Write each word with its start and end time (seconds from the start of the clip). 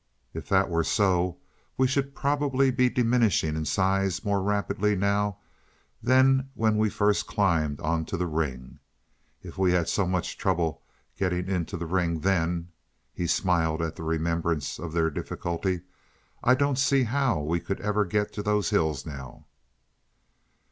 If 0.33 0.49
that 0.49 0.67
were 0.67 0.83
so 0.83 1.37
we 1.77 1.85
should 1.85 2.15
probably 2.15 2.71
be 2.71 2.89
diminishing 2.89 3.55
in 3.55 3.65
size 3.65 4.25
more 4.25 4.41
rapidly 4.41 4.95
now 4.95 5.37
than 6.01 6.49
when 6.55 6.77
we 6.77 6.89
first 6.89 7.27
climbed 7.27 7.79
on 7.81 8.05
to 8.05 8.17
the 8.17 8.25
ring. 8.25 8.79
If 9.43 9.59
we 9.59 9.73
had 9.73 9.87
so 9.87 10.07
much 10.07 10.39
trouble 10.39 10.81
getting 11.19 11.65
to 11.67 11.77
the 11.77 11.85
ring 11.85 12.21
then" 12.21 12.69
he 13.13 13.27
smiled 13.27 13.79
at 13.83 13.95
the 13.95 14.01
remembrance 14.01 14.79
of 14.79 14.91
their 14.91 15.11
difficulty 15.11 15.81
"I 16.43 16.55
don't 16.55 16.79
see 16.79 17.03
how 17.03 17.39
we 17.39 17.59
could 17.59 17.79
ever 17.79 18.03
get 18.03 18.33
to 18.33 18.41
those 18.41 18.71
hills 18.71 19.05
now." 19.05 19.45